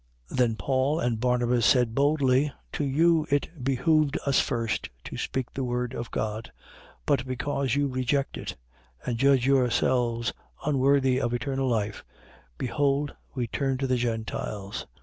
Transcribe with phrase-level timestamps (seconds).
[0.31, 0.37] 13:46.
[0.39, 5.63] Then Paul and Barnabas said boldly: To you it behoved us first to speak the
[5.63, 6.51] word of God:
[7.05, 8.55] but because you reject it
[9.05, 10.33] and judge yourselves
[10.65, 12.03] unworthy of eternal life,
[12.57, 14.87] behold we turn to the Gentiles.